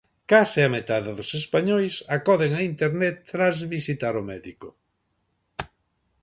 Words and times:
Case 0.31 0.59
a 0.67 0.73
metade 0.77 1.09
dos 1.17 1.31
españois 1.41 1.93
acoden 2.17 2.51
a 2.55 2.61
Internet 2.71 3.15
tras 3.31 3.57
visitar 3.75 4.13
o 4.21 4.27
médico. 4.31 4.67